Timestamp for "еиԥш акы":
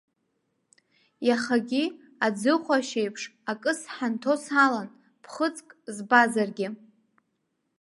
3.01-3.71